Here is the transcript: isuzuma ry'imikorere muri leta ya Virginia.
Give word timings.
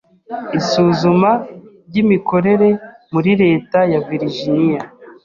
isuzuma 0.59 1.31
ry'imikorere 1.87 2.69
muri 3.13 3.31
leta 3.43 3.79
ya 3.91 3.99
Virginia. 4.09 4.81